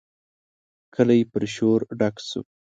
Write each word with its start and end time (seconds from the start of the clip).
کلی 0.95 1.21
پر 1.31 1.43
شور 1.53 1.79
ډک 1.99 2.15
شو. 2.29 2.41